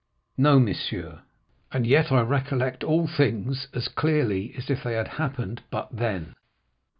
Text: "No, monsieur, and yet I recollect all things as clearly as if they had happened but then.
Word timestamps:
"No, 0.35 0.59
monsieur, 0.59 1.21
and 1.71 1.85
yet 1.85 2.11
I 2.11 2.21
recollect 2.21 2.83
all 2.83 3.05
things 3.07 3.67
as 3.71 3.87
clearly 3.87 4.51
as 4.57 4.67
if 4.71 4.81
they 4.81 4.93
had 4.93 5.09
happened 5.09 5.61
but 5.69 5.89
then. 5.95 6.33